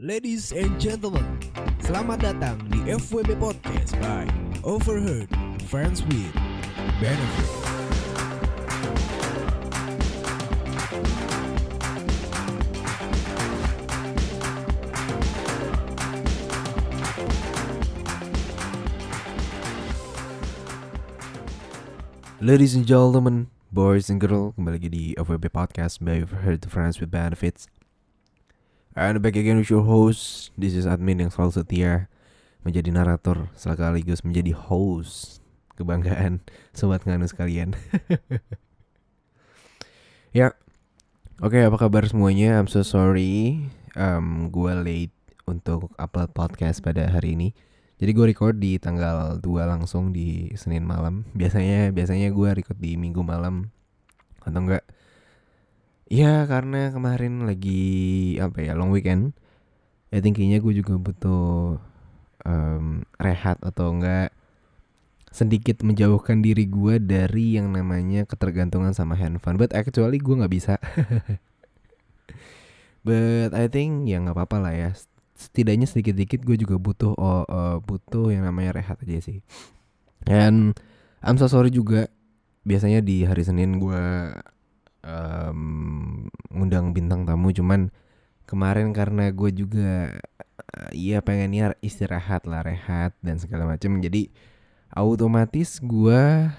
[0.00, 1.36] Ladies and gentlemen,
[1.84, 4.24] selamat datang di FWB Podcast by
[4.64, 5.28] Overheard
[5.68, 6.32] Friends with
[7.04, 7.50] Benefit.
[22.40, 27.12] Ladies and gentlemen, boys and girls, kembali lagi di FWB Podcast by Overheard Friends with
[27.12, 27.68] Benefits.
[28.98, 30.50] And back again with your host.
[30.58, 32.10] This is admin yang selalu setia
[32.66, 35.38] Menjadi narator sekaligus menjadi host.
[35.78, 36.42] Kebanggaan
[36.76, 37.78] Sobat nganu sekalian.
[40.30, 40.54] Ya.
[41.42, 42.54] Oke apa kabar semuanya?
[42.54, 43.66] I'm so sorry.
[43.98, 45.10] Um, Gue late
[45.42, 47.50] untuk upload podcast pada hari ini.
[47.98, 51.26] Jadi gue record di tanggal 2 langsung di Senin malam.
[51.34, 53.74] Biasanya biasanya gue record di Minggu malam.
[54.46, 54.86] Atau enggak
[56.10, 59.30] Ya karena kemarin lagi apa ya long weekend.
[60.10, 61.78] Ya tingginya gue juga butuh
[62.42, 64.34] um, rehat atau enggak
[65.30, 69.54] Sedikit menjauhkan diri gue dari yang namanya ketergantungan sama handphone.
[69.54, 70.74] But actually gue gak bisa.
[73.06, 74.90] But I think ya gak apa-apa lah ya.
[75.38, 79.38] Setidaknya sedikit-sedikit gue juga butuh oh, uh, butuh yang namanya rehat aja sih.
[80.26, 80.74] And
[81.22, 82.10] I'm so sorry juga.
[82.66, 84.34] Biasanya di hari Senin gue
[85.04, 87.52] um, ngundang bintang tamu.
[87.52, 87.92] Cuman
[88.48, 90.16] kemarin karena gue juga
[90.74, 94.26] uh, iya pengennya istirahat lah rehat dan segala macam jadi
[94.90, 96.50] otomatis gue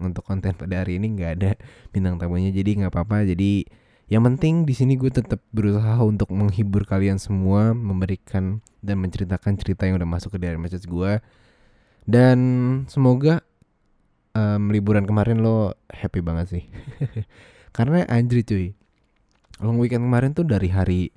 [0.00, 1.50] untuk konten pada hari ini nggak ada
[1.92, 2.50] bintang tamunya.
[2.50, 3.28] Jadi nggak apa-apa.
[3.28, 3.68] Jadi
[4.10, 9.86] yang penting di sini gue tetap berusaha untuk menghibur kalian semua memberikan dan menceritakan cerita
[9.86, 11.22] yang udah masuk ke dari message gue
[12.10, 12.38] dan
[12.90, 13.46] semoga
[14.34, 16.64] um, liburan kemarin lo happy banget sih
[17.70, 18.74] Karena anjir cuy
[19.60, 21.12] Long weekend kemarin tuh dari hari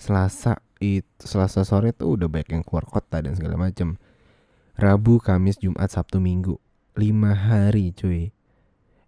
[0.00, 4.00] Selasa itu Selasa sore tuh udah banyak yang keluar kota dan segala macam.
[4.74, 6.56] Rabu, Kamis, Jumat, Sabtu, Minggu.
[6.96, 8.32] Lima hari cuy.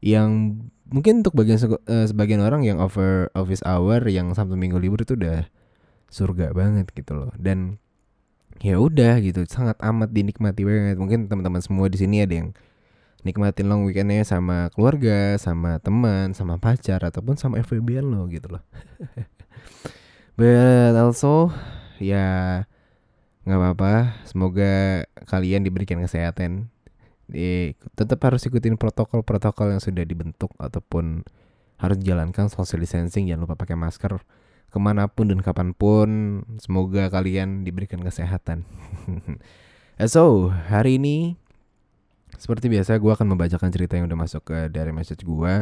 [0.05, 0.61] Yang
[0.93, 5.17] mungkin untuk bagian uh, sebagian orang yang over office hour yang Sabtu Minggu libur itu
[5.17, 5.49] udah
[6.13, 7.33] surga banget gitu loh.
[7.41, 7.81] Dan
[8.61, 11.01] ya udah gitu sangat amat dinikmati banget.
[11.01, 12.49] Mungkin teman-teman semua di sini ada yang
[13.25, 18.63] nikmatin long weekendnya sama keluarga, sama teman, sama pacar ataupun sama FWB lo gitu loh.
[20.39, 21.49] But also
[21.97, 22.63] ya
[23.49, 23.93] nggak apa-apa.
[24.29, 26.69] Semoga kalian diberikan kesehatan.
[27.25, 31.25] Di, tetap harus ikutin protokol-protokol yang sudah dibentuk ataupun
[31.81, 33.25] harus jalankan social distancing.
[33.25, 34.21] Jangan lupa pakai masker
[34.69, 36.43] ke mana pun dan kapan pun.
[36.61, 38.69] Semoga kalian diberikan kesehatan.
[40.13, 41.41] so hari ini
[42.39, 45.55] seperti biasa gue akan membacakan cerita yang udah masuk ke dari message gue.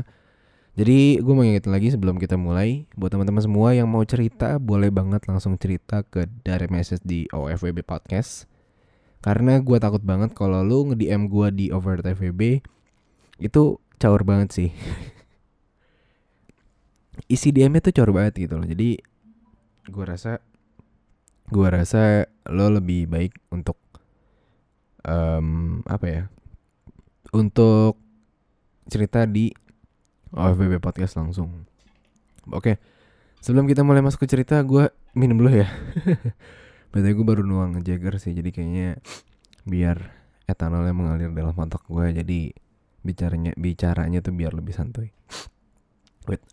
[0.72, 2.88] Jadi gue mau ingetin lagi sebelum kita mulai.
[2.97, 7.84] Buat teman-teman semua yang mau cerita Boleh banget langsung cerita ke dari message di OFWB
[7.84, 8.49] Podcast.
[9.21, 12.65] Karena gue takut banget kalau lu nge-DM gue di Over FWB
[13.37, 14.71] Itu caur banget sih.
[17.34, 18.65] Isi DM-nya tuh caur banget gitu loh.
[18.65, 18.97] Jadi
[19.93, 20.41] gue rasa
[21.53, 23.77] Gue rasa lo lebih baik untuk
[25.04, 26.25] um, Apa ya
[27.32, 27.97] untuk
[28.93, 29.48] cerita di
[30.32, 31.65] OFBB Podcast langsung.
[32.53, 32.76] Oke,
[33.41, 35.69] sebelum kita mulai masuk ke cerita, gue minum dulu ya.
[36.92, 39.00] Berarti gue baru nuang Jagger sih, jadi kayaknya
[39.65, 40.12] biar
[40.44, 42.53] etanolnya mengalir dalam otak gue, jadi
[43.03, 45.09] bicaranya bicaranya tuh biar lebih santuy.
[46.28, 46.44] Wait.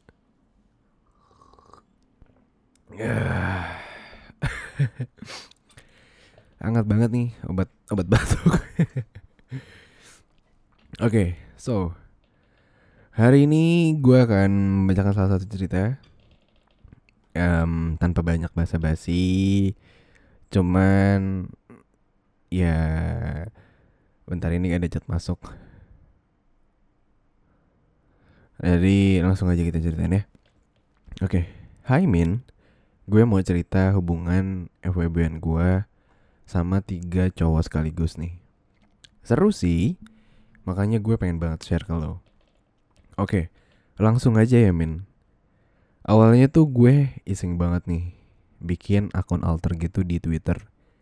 [6.63, 8.63] Hangat banget nih obat obat batuk.
[10.99, 11.95] Oke, okay, so
[13.15, 14.51] hari ini gue akan
[14.83, 15.95] membacakan salah satu cerita
[17.39, 19.71] um, tanpa banyak basa-basi.
[20.51, 21.47] Cuman
[22.51, 22.75] ya
[24.27, 25.39] bentar ini ada chat masuk.
[28.59, 30.27] Jadi langsung aja kita ceritain ya.
[31.23, 31.43] Oke, okay.
[31.88, 32.43] Hai Min,
[33.07, 35.88] gue mau cerita hubungan FWB gue
[36.44, 38.35] sama tiga cowok sekaligus nih.
[39.24, 39.95] Seru sih,
[40.67, 42.19] Makanya gue pengen banget share ke lo.
[43.19, 43.51] Oke,
[44.00, 45.03] langsung aja ya Min.
[46.07, 48.06] Awalnya tuh gue iseng banget nih
[48.59, 50.59] bikin akun alter gitu di Twitter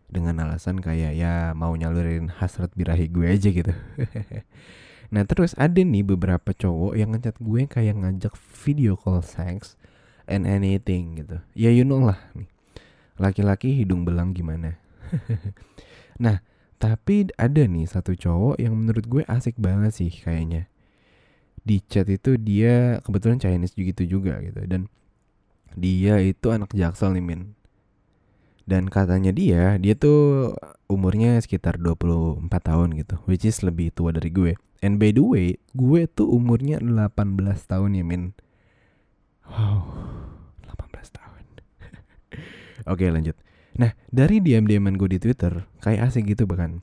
[0.08, 3.74] dengan alasan kayak ya mau nyalurin hasrat birahi gue aja gitu.
[5.14, 9.76] nah terus ada nih beberapa cowok yang ngechat gue kayak ngajak video call sex
[10.26, 11.40] and anything gitu.
[11.56, 12.48] Ya you know lah nih.
[13.18, 14.78] Laki-laki hidung belang gimana.
[16.24, 16.42] nah
[16.78, 20.70] tapi ada nih satu cowok yang menurut gue asik banget sih kayaknya.
[21.68, 24.88] Di chat itu dia kebetulan Chinese gitu juga gitu dan
[25.76, 27.42] dia itu anak jaksel nih min.
[28.68, 30.52] Dan katanya dia, dia tuh
[30.92, 34.60] umurnya sekitar 24 tahun gitu, which is lebih tua dari gue.
[34.84, 37.16] And by the way, gue tuh umurnya 18
[37.64, 38.36] tahun ya, Min.
[39.48, 39.88] Wow,
[40.68, 41.44] 18 tahun.
[42.92, 43.40] Oke, lanjut.
[43.78, 46.82] Nah, dari diam-diaman gue di Twitter, kayak asik gitu bahkan.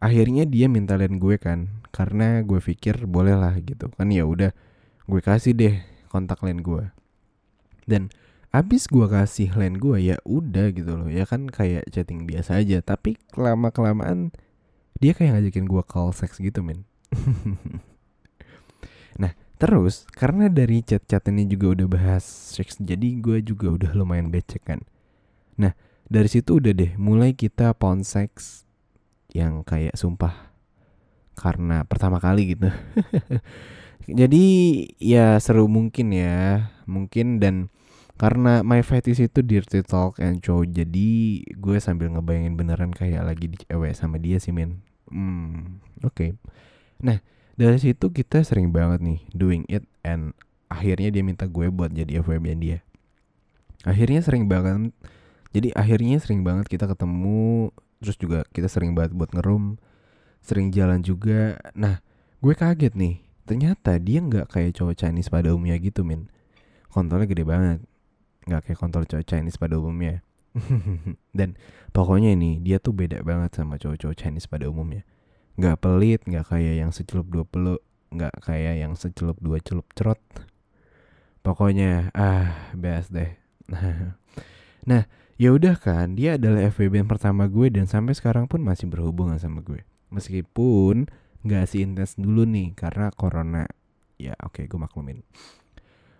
[0.00, 3.92] Akhirnya dia minta line gue kan, karena gue pikir boleh lah gitu.
[3.96, 4.52] Kan ya udah,
[5.08, 5.80] gue kasih deh
[6.12, 6.92] kontak line gue.
[7.88, 8.12] Dan
[8.50, 12.82] abis gue kasih line gue ya udah gitu loh ya kan kayak chatting biasa aja
[12.82, 14.34] tapi lama kelamaan
[14.98, 16.82] dia kayak ngajakin gue call sex gitu men
[19.22, 24.34] nah terus karena dari chat-chat ini juga udah bahas seks jadi gue juga udah lumayan
[24.34, 24.82] becek kan
[25.54, 25.70] nah
[26.10, 28.66] dari situ udah deh mulai kita pound sex
[29.30, 30.50] yang kayak sumpah
[31.38, 32.68] karena pertama kali gitu.
[34.20, 34.44] Jadi
[34.98, 37.70] ya seru mungkin ya mungkin dan
[38.18, 43.48] karena my fetish itu dirty talk and show jadi gue sambil ngebayangin beneran kayak lagi
[43.48, 44.84] di cewek sama dia sih men.
[45.08, 46.12] Hmm oke.
[46.12, 46.30] Okay.
[47.00, 47.16] nah
[47.56, 50.36] dari situ kita sering banget nih doing it and
[50.68, 52.78] akhirnya dia minta gue buat jadi FWB dia.
[53.88, 54.92] Akhirnya sering banget
[55.50, 59.76] jadi akhirnya sering banget kita ketemu terus juga kita sering banget buat ngerum
[60.40, 61.60] sering jalan juga.
[61.76, 62.00] Nah
[62.40, 66.30] gue kaget nih ternyata dia nggak kayak cowok Chinese pada umumnya gitu men
[66.88, 67.80] kontolnya gede banget.
[68.48, 70.24] Nggak kayak kontol cowok Chinese pada umumnya.
[71.38, 71.54] Dan
[71.94, 75.06] pokoknya ini dia tuh beda banget sama cowok-cowok Chinese pada umumnya.
[75.54, 80.18] Nggak pelit nggak kayak yang secelup dua peluk nggak kayak yang secelup dua celup cerot.
[81.42, 83.34] Pokoknya ah best deh.
[84.80, 85.04] Nah
[85.40, 89.64] ya udah kan dia adalah FWB pertama gue dan sampai sekarang pun masih berhubungan sama
[89.64, 89.88] gue.
[90.12, 91.08] Meskipun
[91.40, 93.64] nggak sih intens dulu nih karena corona.
[94.20, 95.24] Ya oke okay, gue maklumin.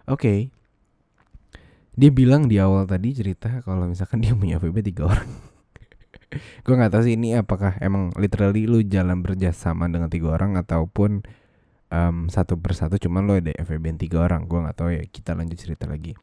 [0.08, 0.16] Oke.
[0.16, 0.38] Okay,
[2.00, 5.28] dia bilang di awal tadi cerita kalau misalkan dia punya FB tiga orang.
[6.64, 11.26] Gue nggak tahu sih ini apakah emang literally lu jalan bekerjasama dengan tiga orang ataupun
[11.90, 14.48] um, satu persatu cuman lo ada FVB tiga orang.
[14.48, 16.16] Gue nggak tahu ya kita lanjut cerita lagi.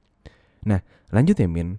[0.65, 1.77] Nah lanjut ya Min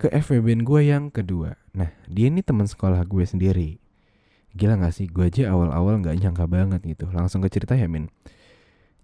[0.00, 3.76] ke FVB gue yang kedua nah dia ini teman sekolah gue sendiri
[4.56, 8.08] gila gak sih gue aja awal-awal nggak nyangka banget gitu langsung ke cerita ya Min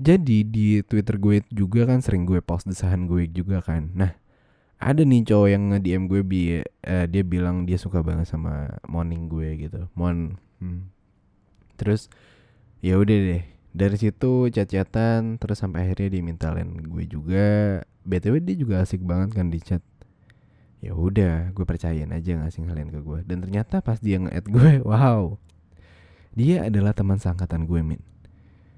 [0.01, 4.17] jadi di Twitter gue juga kan sering gue post desahan gue juga kan nah
[4.77, 9.29] ada nih cowok yang nge-DM gue bi uh, dia bilang dia suka banget sama morning
[9.29, 9.89] gue gitu.
[9.97, 10.37] Mon.
[10.61, 10.93] Hmm.
[11.81, 12.13] Terus
[12.85, 13.45] ya udah deh.
[13.77, 17.47] Dari situ chat-chatan terus sampai akhirnya dia minta line gue juga.
[18.05, 19.81] BTW dia juga asik banget kan di chat.
[20.85, 23.19] Ya udah, gue percayain aja ngasih kalian ke gue.
[23.25, 25.41] Dan ternyata pas dia nge-add gue, wow.
[26.37, 28.03] Dia adalah teman sangkatan gue, Min.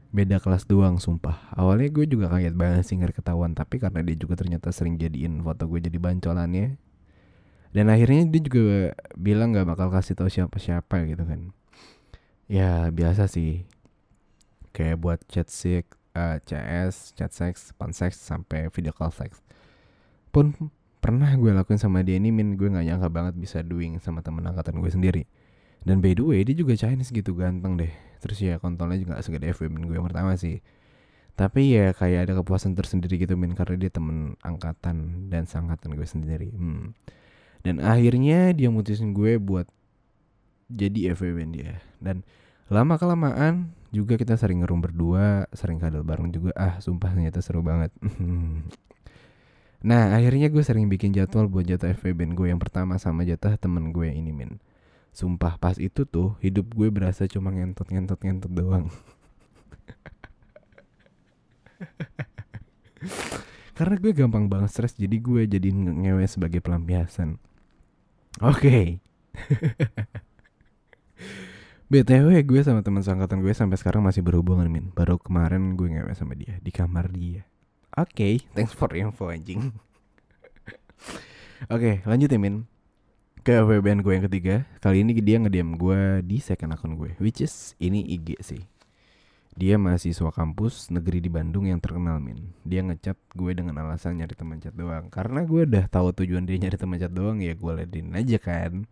[0.08, 1.52] Beda kelas doang sumpah.
[1.52, 5.44] Awalnya gue juga kaget banget sih nggak ketahuan tapi karena dia juga ternyata sering jadiin
[5.44, 6.80] foto gue jadi bancolannya.
[7.76, 11.52] Dan akhirnya dia juga bilang nggak bakal kasih tahu siapa siapa gitu kan.
[12.48, 13.68] Ya biasa sih.
[14.72, 19.44] Kayak buat chat six uh, CS chat sex sex sampai video call sex.
[20.32, 20.56] Pun
[20.98, 24.42] pernah gue lakuin sama dia ini min gue nggak nyangka banget bisa doing sama temen
[24.46, 25.22] angkatan gue sendiri.
[25.86, 27.90] Dan by the way dia juga Chinese gitu ganteng deh.
[28.18, 30.58] Terus ya kontolnya juga segede FWB gue yang pertama sih.
[31.38, 36.06] Tapi ya kayak ada kepuasan tersendiri gitu min karena dia temen angkatan dan sangkatan gue
[36.06, 36.50] sendiri.
[36.54, 36.94] Hmm.
[37.58, 39.66] dan akhirnya dia mutusin gue buat
[40.70, 41.82] jadi FWB dia.
[41.98, 42.22] Dan
[42.70, 46.54] lama kelamaan juga kita sering ngerum berdua sering kadal bareng juga.
[46.58, 47.94] Ah sumpah ternyata seru banget
[49.78, 53.94] nah akhirnya gue sering bikin jadwal buat jatah FWB gue yang pertama sama jatah temen
[53.94, 54.58] gue ini min
[55.18, 58.86] Sumpah pas itu tuh hidup gue berasa cuma ngentot ngentot ngentot doang.
[63.74, 67.38] Karena gue gampang banget stres jadi gue jadi ngewe sebagai pelampiasan.
[68.46, 69.02] Oke.
[71.88, 71.90] Okay.
[71.90, 74.94] BTW gue sama teman sangkatan gue sampai sekarang masih berhubungan min.
[74.94, 77.42] Baru kemarin gue ngewe sama dia di kamar dia.
[77.98, 79.74] Oke, okay, thanks for info anjing.
[81.66, 82.62] Oke, okay, lanjut ya min.
[83.42, 84.54] Ke FWBN gue yang ketiga.
[84.78, 88.62] Kali ini dia ngediam gue di second akun gue Which is ini IG sih.
[89.58, 92.54] Dia mahasiswa kampus negeri di Bandung yang terkenal min.
[92.62, 95.10] Dia ngechat gue dengan alasan nyari teman chat doang.
[95.10, 98.86] Karena gue udah tahu tujuan dia nyari teman chat doang Ya gue ledin aja kan.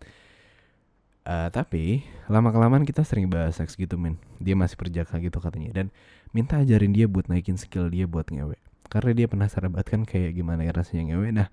[1.22, 4.18] Uh, Tapi lama kelamaan kita sering bahas seks gitu min.
[4.42, 5.70] Dia masih perjaka gitu katanya.
[5.70, 5.94] Dan
[6.34, 10.34] minta ajarin dia buat naikin skill dia buat ngewe Karena dia penasaran banget kan kayak
[10.34, 11.14] gimana ya rasanya.
[11.14, 11.48] Ngewe Nah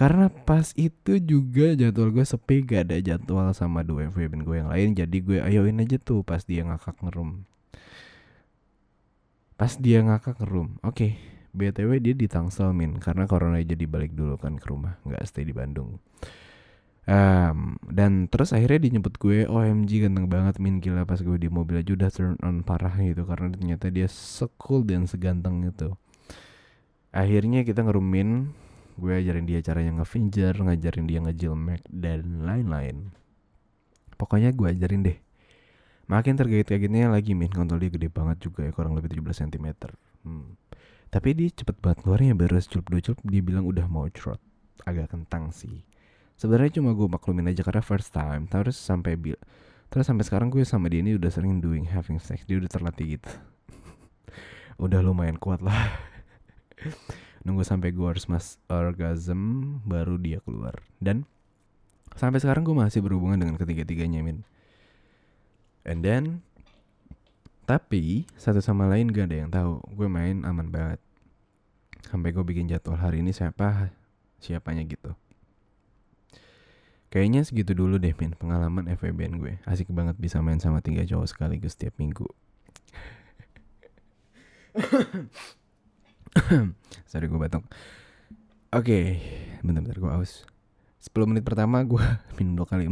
[0.00, 4.70] karena pas itu juga jadwal gue sepi gak ada jadwal sama dua FWB gue yang
[4.72, 4.88] lain.
[4.96, 7.44] Jadi gue ayoin aja tuh pas dia ngakak ngerum.
[9.60, 10.96] Pas dia ngakak ngerum Oke.
[10.96, 11.12] Okay.
[11.50, 12.96] BTW dia di Tangsel min.
[12.96, 16.00] Karena corona jadi balik dulu kan ke rumah Gak stay di Bandung.
[17.10, 20.80] Um, dan terus akhirnya dia nyebut gue OMG ganteng banget min.
[20.80, 23.28] Gila pas gue di mobil aja udah turn on parah gitu.
[23.28, 25.92] Karena ternyata dia sekul dan seganteng itu
[27.10, 28.54] akhirnya kita ngerumin
[29.00, 33.10] gue ajarin dia caranya ngefinger ngajarin dia ngejilmek dan lain-lain.
[34.20, 35.18] Pokoknya gue ajarin deh.
[36.10, 39.94] Makin tergait-gaitnya lagi min kontol dia gede banget juga ya kurang lebih 17 cm
[40.26, 40.58] hmm.
[41.06, 44.42] tapi dia cepet banget keluarnya baru celup dua celup dia bilang udah mau trot
[44.84, 45.86] agak kentang sih.
[46.34, 49.38] Sebenarnya cuma gue maklumin aja karena first time terus sampai bil
[49.86, 53.18] terus sampai sekarang gue sama dia ini udah sering doing having sex dia udah terlatih
[53.18, 53.30] gitu.
[54.84, 56.09] Udah lumayan kuat lah
[57.46, 61.24] nunggu sampai gue harus mas orgasm baru dia keluar dan
[62.14, 64.44] sampai sekarang gue masih berhubungan dengan ketiga-tiganya min
[65.84, 66.44] And then
[67.64, 69.78] tapi satu sama lain gak ada yang tahu.
[69.94, 70.98] Gue main aman banget.
[72.02, 73.94] Sampai gue bikin jadwal hari ini siapa
[74.42, 75.14] siapanya gitu.
[77.10, 79.54] Kayaknya segitu dulu deh Min pengalaman FWBN gue.
[79.66, 82.26] Asik banget bisa main sama tiga cowok sekaligus setiap minggu.
[87.10, 87.66] Sorry gue batuk.
[88.70, 89.04] Oke, okay.
[89.66, 90.46] bentar-bentar gue aus.
[91.02, 92.04] 10 menit pertama gue
[92.38, 92.86] minum dua kali.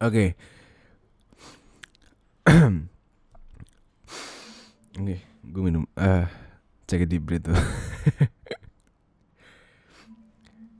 [0.00, 0.36] Oke.
[4.94, 6.28] Oke, gue minum uh,
[6.84, 7.48] cek di breath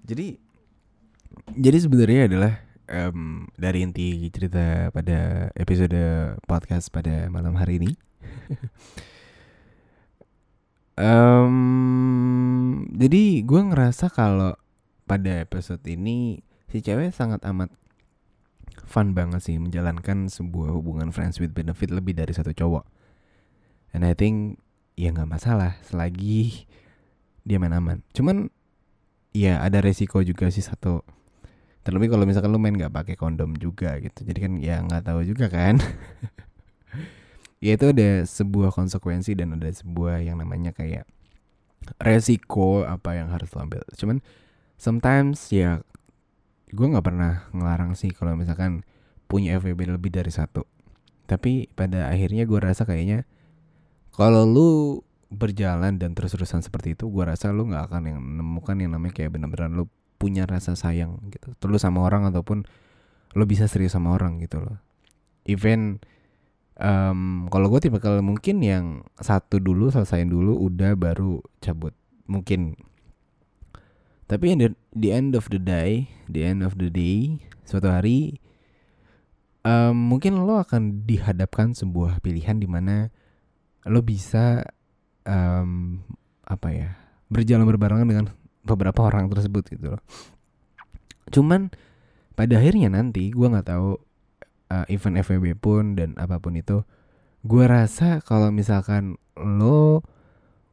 [0.09, 0.37] jadi
[1.57, 5.97] jadi sebenarnya adalah um, dari inti cerita pada episode
[6.45, 7.93] podcast pada malam hari ini.
[11.05, 14.57] um, jadi gue ngerasa kalau
[15.05, 16.41] pada episode ini
[16.73, 17.71] si cewek sangat amat
[18.85, 22.85] fun banget sih menjalankan sebuah hubungan friends with benefit lebih dari satu cowok.
[23.95, 24.59] And I think
[24.99, 26.67] ya nggak masalah selagi
[27.47, 28.03] dia main aman.
[28.17, 28.51] Cuman
[29.31, 31.05] ya ada resiko juga sih satu.
[31.85, 34.25] Terlebih kalau misalkan lu main nggak pakai kondom juga gitu.
[34.25, 35.77] Jadi kan ya nggak tahu juga kan.
[37.65, 41.05] ya itu ada sebuah konsekuensi dan ada sebuah yang namanya kayak
[42.01, 43.85] resiko apa yang harus lo ambil.
[43.95, 44.25] Cuman
[44.81, 45.85] sometimes ya
[46.75, 48.83] gue nggak pernah ngelarang sih kalau misalkan
[49.31, 50.67] punya FWB lebih dari satu
[51.25, 53.25] tapi pada akhirnya gue rasa kayaknya
[54.13, 54.71] kalau lu
[55.33, 59.35] berjalan dan terus-terusan seperti itu gue rasa lu nggak akan yang menemukan yang namanya kayak
[59.35, 59.85] bener-bener lu
[60.25, 61.53] punya rasa sayang gitu.
[61.61, 62.65] Terus sama orang ataupun
[63.37, 64.81] lu bisa serius sama orang gitu loh.
[65.45, 66.01] Even
[66.81, 71.93] um, kalau gue tipe kalau mungkin yang satu dulu selesaiin dulu udah baru cabut.
[72.25, 72.81] Mungkin.
[74.25, 78.41] Tapi in the, the end of the day the end of the day suatu hari
[79.65, 83.13] um, mungkin lo akan dihadapkan sebuah pilihan di mana
[83.85, 84.65] lo bisa
[85.29, 86.01] um,
[86.45, 86.91] apa ya
[87.33, 88.27] berjalan berbarengan dengan
[88.65, 90.03] beberapa orang tersebut gitu loh.
[91.31, 91.71] Cuman
[92.35, 94.01] pada akhirnya nanti gue nggak tahu
[94.73, 96.83] uh, event FWB pun dan apa pun itu
[97.45, 100.01] gue rasa kalau misalkan lo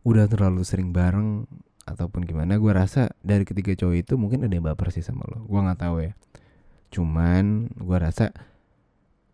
[0.07, 1.45] udah terlalu sering bareng
[1.85, 5.43] ataupun gimana gue rasa dari ketiga cowok itu mungkin ada yang baper sih sama lo.
[5.45, 6.13] Gue nggak tahu ya.
[6.89, 8.31] Cuman gue rasa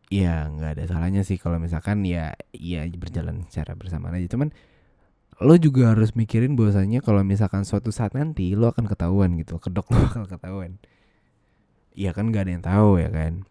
[0.07, 4.27] ya nggak ada salahnya sih kalau misalkan ya ya berjalan secara bersamaan aja.
[4.33, 4.49] Cuman
[5.37, 9.89] lo juga harus mikirin bahwasanya kalau misalkan suatu saat nanti lo akan ketahuan gitu kedok
[9.93, 10.81] lo bakal ketahuan
[11.97, 13.45] Iya kan gak ada yang tahu ya kan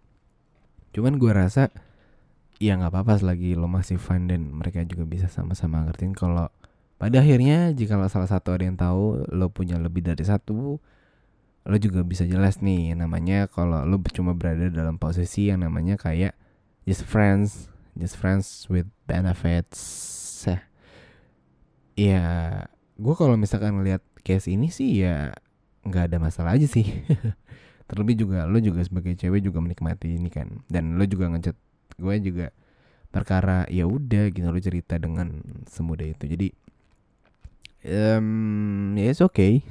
[0.94, 1.68] cuman gue rasa
[2.56, 6.48] ya nggak apa-apa selagi lo masih fun dan mereka juga bisa sama-sama ngertiin kalau
[6.96, 10.80] pada akhirnya jika salah satu ada yang tahu lo punya lebih dari satu,
[11.66, 16.32] lo juga bisa jelas nih namanya kalau lo cuma berada dalam posisi yang namanya kayak
[16.88, 17.68] just friends,
[18.00, 19.76] just friends with benefits.
[21.96, 22.24] Ya,
[23.00, 25.32] gue kalau misalkan ngeliat case ini sih ya
[25.86, 26.84] nggak ada masalah aja sih.
[27.88, 31.56] Terlebih juga lo juga sebagai cewek juga menikmati ini kan, dan lo juga ngechat
[31.96, 32.46] gue juga
[33.08, 36.28] perkara ya udah gitu lo cerita dengan semudah itu.
[36.28, 36.48] Jadi
[37.86, 39.62] um, ya it's okay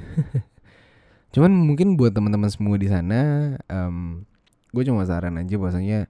[1.36, 4.24] cuman mungkin buat teman-teman semua di sana um,
[4.72, 6.08] gue cuma saran aja bahwasanya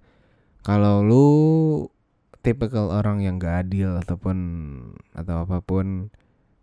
[0.61, 1.27] kalau lu
[2.45, 4.37] tipikal orang yang gak adil ataupun
[5.17, 6.13] atau apa pun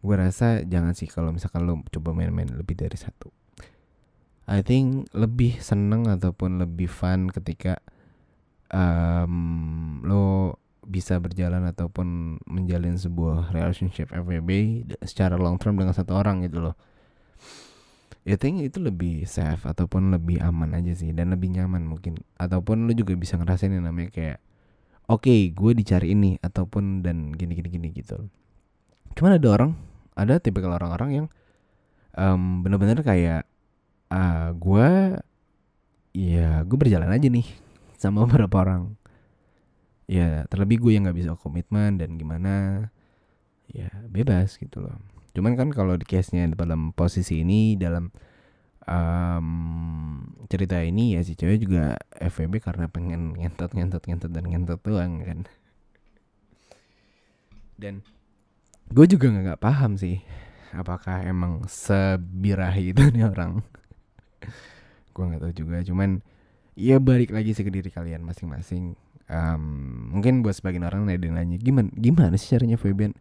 [0.03, 3.35] gue rasa jangan sih kalau misalkan lu coba main-main lebih dari satu
[4.47, 7.79] I think lebih seneng ataupun lebih fun ketika
[8.75, 16.43] um, lo bisa berjalan ataupun menjalin sebuah relationship FWB secara long term dengan satu orang
[16.43, 16.75] gitu loh.
[18.27, 22.87] I think itu lebih safe ataupun lebih aman aja sih dan lebih nyaman mungkin ataupun
[22.87, 24.39] lu juga bisa ngerasain yang namanya kayak
[25.13, 28.17] oke okay, gue dicari ini ataupun dan gini gini gini gitu.
[29.13, 29.73] Cuman ada orang
[30.17, 31.27] ada tipikal orang-orang yang
[32.17, 33.45] um, bener-bener kayak
[34.13, 34.89] uh, gue
[36.13, 37.49] ya gue berjalan aja nih
[37.97, 38.97] sama beberapa orang
[40.09, 42.89] ya terlebih gue yang nggak bisa komitmen dan gimana
[43.73, 45.01] ya bebas gitu loh
[45.33, 48.13] cuman kan kalau di case nya dalam posisi ini dalam
[48.87, 49.49] um,
[50.51, 55.23] cerita ini ya si cewek juga FVB karena pengen ngentot ngentot ngentot dan ngentot doang
[55.23, 55.41] kan.
[57.79, 57.95] Dan
[58.93, 60.21] gue juga nggak paham sih
[60.73, 63.65] apakah emang sebirahi itu nih orang.
[65.13, 66.21] Gue nggak tahu juga cuman
[66.77, 68.97] ya balik lagi sih ke diri kalian masing-masing.
[69.33, 69.65] Um,
[70.13, 73.17] mungkin buat sebagian orang ada yang nanya gimana gimana sih caranya FVB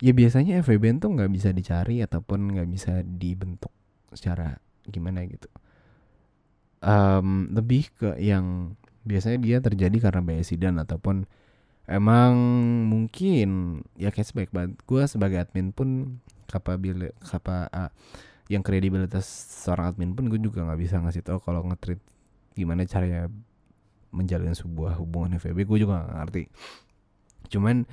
[0.00, 3.68] ya biasanya FVB tuh nggak bisa dicari ataupun nggak bisa dibentuk
[4.14, 5.48] secara gimana gitu.
[6.80, 11.28] Um, lebih ke yang biasanya dia terjadi karena biasidan ataupun
[11.84, 12.32] emang
[12.88, 17.90] mungkin ya sebaik banget gue sebagai admin pun kapabila kapa uh,
[18.48, 19.26] yang kredibilitas
[19.64, 22.00] seorang admin pun gue juga nggak bisa ngasih tau kalau ngetrit
[22.56, 23.30] gimana caranya
[24.10, 26.42] menjalin sebuah hubungan FVB gue juga gak ngerti.
[27.50, 27.86] Cuman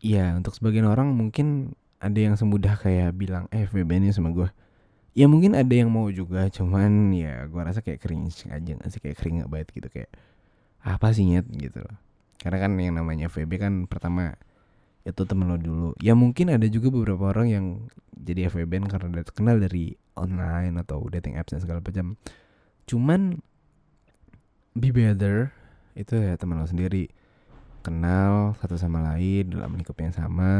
[0.00, 4.48] ya untuk sebagian orang mungkin ada yang semudah kayak bilang eh FBB ini sama gue
[5.16, 9.00] ya mungkin ada yang mau juga cuman ya gue rasa kayak cringe aja gak sih
[9.00, 10.12] kayak keringet banget gitu kayak
[10.84, 11.48] apa sih nyet?
[11.50, 11.82] gitu
[12.36, 14.36] karena kan yang namanya FVB kan pertama
[15.06, 15.94] itu temen lo dulu.
[16.02, 17.64] Ya mungkin ada juga beberapa orang yang
[18.18, 22.18] jadi FVB karena udah kenal dari online atau dating apps dan segala macam.
[22.90, 23.38] Cuman
[24.74, 25.54] be better
[25.94, 27.06] itu ya teman lo sendiri.
[27.86, 30.52] Kenal satu sama lain dalam lingkup yang sama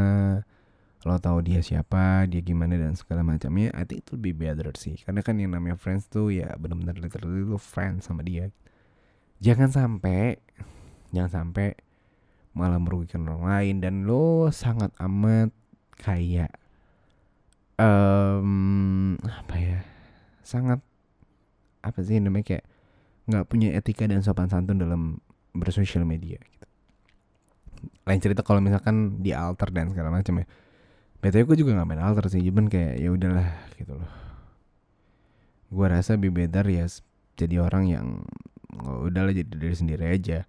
[1.07, 3.71] lo tahu dia siapa dia gimana dan segala macamnya.
[3.71, 4.99] I think itu lebih better sih.
[5.01, 8.51] Karena kan yang namanya friends tuh ya benar-benar literally lo friends sama dia.
[9.39, 10.37] Jangan sampai
[11.15, 11.79] jangan sampai
[12.51, 13.75] malah merugikan orang lain.
[13.79, 15.55] Dan lo sangat amat
[15.95, 16.51] kayak
[17.79, 19.79] um, apa ya?
[20.43, 20.83] Sangat
[21.79, 22.65] apa sih namanya kayak
[23.27, 25.19] nggak punya etika dan sopan santun dalam
[25.55, 26.39] bersosial media
[28.07, 30.45] lain cerita kalau misalkan di alter dan segala macam ya
[31.19, 34.11] btw gue juga nggak main alter sih cuman kayak ya udahlah gitu loh.
[35.67, 36.85] Gue rasa be better ya
[37.35, 38.07] jadi orang yang
[38.71, 40.45] nggak udahlah jadi diri sendiri aja.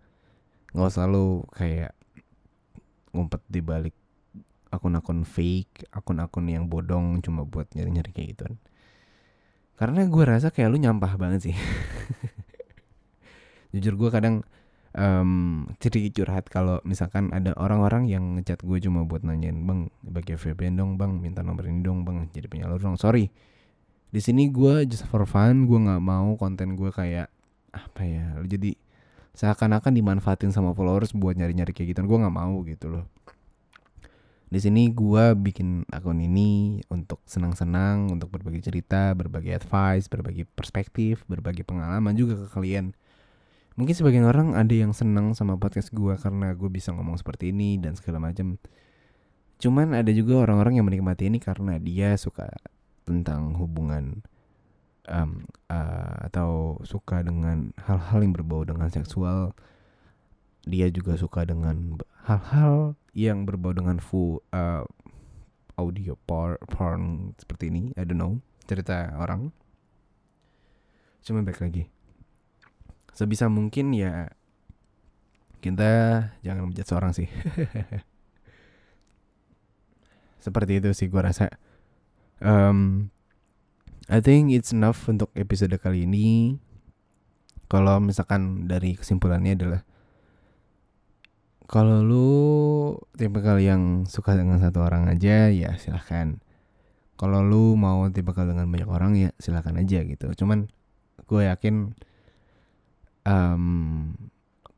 [0.77, 1.93] Nggak selalu kayak
[3.17, 3.97] ngumpet di balik
[4.69, 8.45] akun-akun fake akun-akun yang bodong cuma buat nyari-nyari kayak gitu
[9.79, 11.57] karena gue rasa kayak lu nyampah banget sih.
[13.73, 14.43] Jujur gue kadang
[14.99, 20.35] um, sedikit curhat kalau misalkan ada orang-orang yang ngechat gue cuma buat nanyain bang bagi
[20.35, 22.99] VPN dong bang minta nomor ini dong bang jadi penyalur dong.
[22.99, 23.31] Sorry.
[24.11, 27.31] Di sini gue just for fun gue nggak mau konten gue kayak
[27.69, 28.73] apa ya jadi
[29.37, 32.03] seakan-akan dimanfaatin sama followers buat nyari-nyari kayak gitu.
[32.05, 33.07] Gue nggak mau gitu loh.
[34.49, 41.21] Di sini gue bikin akun ini untuk senang-senang untuk berbagi cerita berbagi advice berbagi perspektif
[41.29, 42.97] berbagi pengalaman juga ke kalian
[43.79, 47.79] mungkin sebagian orang ada yang senang sama podcast gue karena gue bisa ngomong seperti ini
[47.79, 48.59] dan segala macam.
[49.63, 52.51] Cuman ada juga orang-orang yang menikmati ini karena dia suka
[53.07, 54.27] tentang hubungan
[55.07, 59.55] um, uh, atau suka dengan hal-hal yang berbau dengan seksual.
[60.67, 64.83] Dia juga suka dengan hal-hal yang berbau dengan full uh,
[65.79, 67.03] audio porn, porn
[67.39, 67.95] seperti ini.
[67.95, 69.55] I don't know cerita orang.
[71.23, 71.98] Cuma baik lagi
[73.19, 74.31] sebisa mungkin ya
[75.59, 75.91] kita
[76.47, 77.27] jangan menjat seorang sih.
[80.45, 81.51] Seperti itu sih gue rasa.
[82.39, 83.11] Um,
[84.07, 86.63] I think it's enough untuk episode kali ini.
[87.67, 89.83] Kalau misalkan dari kesimpulannya adalah
[91.69, 92.31] kalau lu
[93.19, 96.39] tipe kali yang suka dengan satu orang aja ya silahkan.
[97.19, 100.31] Kalau lu mau tipe kali dengan banyak orang ya silahkan aja gitu.
[100.39, 100.71] Cuman
[101.27, 101.99] gue yakin
[103.29, 103.65] um,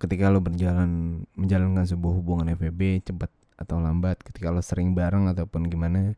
[0.02, 5.68] ketika lo berjalan menjalankan sebuah hubungan FVB cepat atau lambat ketika lo sering bareng ataupun
[5.68, 6.16] gimana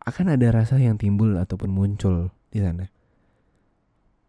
[0.00, 2.88] akan ada rasa yang timbul ataupun muncul di sana.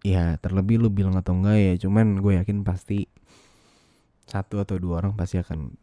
[0.04, 3.08] Ya terlebih lo bilang atau enggak ya cuman gue yakin pasti
[4.28, 5.74] satu atau dua orang pasti akan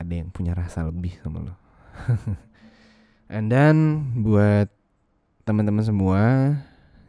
[0.00, 1.54] ada yang punya rasa lebih sama lo.
[3.34, 3.76] And then
[4.26, 4.66] buat
[5.46, 6.20] teman-teman semua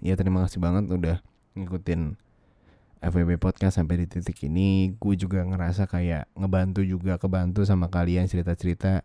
[0.06, 1.17] ya terima kasih banget udah
[1.58, 2.19] ngikutin
[3.02, 8.30] FWB Podcast sampai di titik ini gue juga ngerasa kayak ngebantu juga kebantu sama kalian
[8.30, 9.02] cerita-cerita.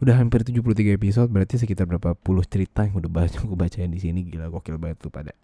[0.00, 4.00] Udah hampir 73 episode berarti sekitar berapa puluh cerita yang udah baca gue bacain di
[4.00, 5.36] sini gila gokil banget tuh pada.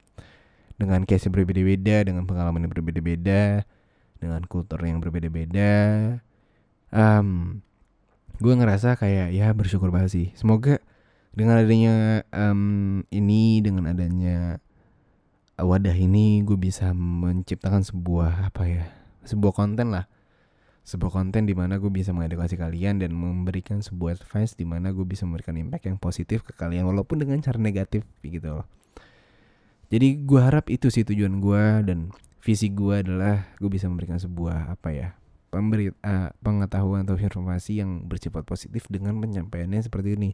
[0.81, 3.63] Dengan case yang berbeda-beda dengan pengalaman yang berbeda-beda
[4.19, 5.73] dengan kultur yang berbeda-beda.
[6.89, 7.61] Um,
[8.41, 10.27] gue ngerasa kayak ya bersyukur banget sih.
[10.35, 10.81] Semoga
[11.37, 14.59] dengan adanya um, ini dengan adanya
[15.59, 18.85] wadah ini gue bisa menciptakan sebuah apa ya
[19.27, 20.07] sebuah konten lah
[20.89, 25.05] sebuah konten di mana gue bisa mengedukasi kalian dan memberikan sebuah advice di mana gue
[25.05, 28.67] bisa memberikan impact yang positif ke kalian walaupun dengan cara negatif gitu loh.
[29.93, 32.09] Jadi gue harap itu sih tujuan gue dan
[32.41, 35.09] visi gue adalah gue bisa memberikan sebuah apa ya
[35.53, 40.33] pemberi uh, pengetahuan atau informasi yang bersifat positif dengan penyampaiannya seperti ini.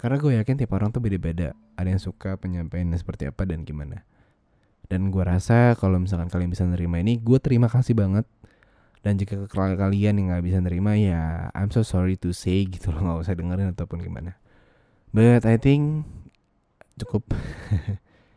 [0.00, 1.52] Karena gue yakin tiap orang tuh beda-beda.
[1.76, 4.08] Ada yang suka penyampaiannya seperti apa dan gimana.
[4.86, 8.26] Dan gue rasa kalau misalkan kalian bisa nerima ini, gue terima kasih banget.
[9.02, 13.06] Dan jika kalian yang nggak bisa nerima ya I'm so sorry to say gitu loh
[13.06, 14.34] nggak usah dengerin ataupun gimana.
[15.14, 16.06] But I think
[16.98, 17.30] cukup.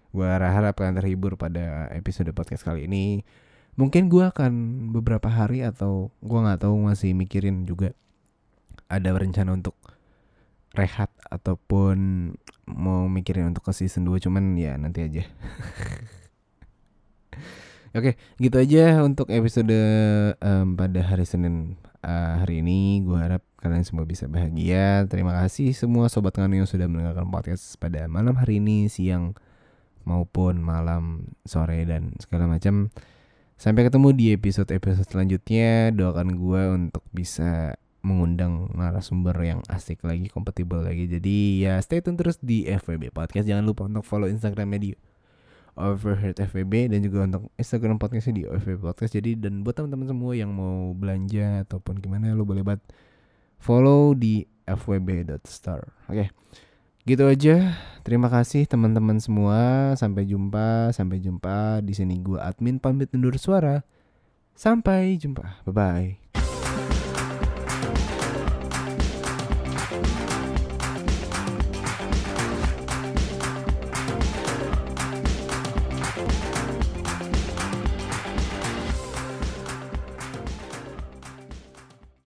[0.10, 3.22] Gue harap kalian terhibur pada episode podcast kali ini.
[3.78, 4.52] Mungkin gue akan
[4.90, 7.94] beberapa hari atau gue nggak tahu masih mikirin juga
[8.90, 9.78] ada rencana untuk
[10.74, 11.98] rehat ataupun
[12.70, 15.24] mau mikirin untuk ke season 2 cuman ya nanti aja
[17.90, 19.74] Oke, gitu aja untuk episode
[20.46, 21.74] um, pada hari Senin
[22.06, 23.02] uh, hari ini.
[23.02, 25.10] Gue harap kalian semua bisa bahagia.
[25.10, 29.34] Terima kasih semua sobat nganu yang sudah mendengarkan podcast pada malam hari ini, siang
[30.06, 32.94] maupun malam, sore dan segala macam.
[33.58, 35.90] Sampai ketemu di episode-episode selanjutnya.
[35.90, 37.74] Doakan gue untuk bisa
[38.06, 41.10] mengundang narasumber yang asik lagi, kompatibel lagi.
[41.10, 43.50] Jadi ya stay tune terus di FWB Podcast.
[43.50, 44.96] Jangan lupa untuk follow Instagram media
[45.80, 49.16] Overheard FVB dan juga untuk Instagram podcastnya di OFB Podcast.
[49.16, 52.84] Jadi dan buat teman-teman semua yang mau belanja ataupun gimana lo boleh banget
[53.58, 55.88] follow di fwb.star.
[56.12, 56.30] Oke.
[57.08, 57.80] Gitu aja.
[58.04, 59.96] Terima kasih teman-teman semua.
[59.96, 61.80] Sampai jumpa, sampai jumpa.
[61.82, 63.82] Di sini gua admin pamit undur suara.
[64.54, 65.64] Sampai jumpa.
[65.64, 66.19] Bye bye.